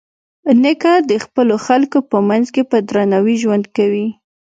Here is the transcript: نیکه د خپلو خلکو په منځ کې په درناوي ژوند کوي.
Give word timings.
نیکه 0.61 0.93
د 1.09 1.11
خپلو 1.25 1.55
خلکو 1.65 1.97
په 2.11 2.17
منځ 2.29 2.45
کې 2.53 2.61
په 2.71 2.77
درناوي 2.89 3.35
ژوند 3.43 3.65
کوي. 3.75 4.07